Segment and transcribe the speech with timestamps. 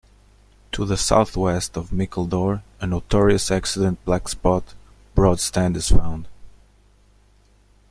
[0.71, 4.63] To the south-west of Mickledore, a notorious accident blackspot,
[5.13, 6.27] Broad Stand is found.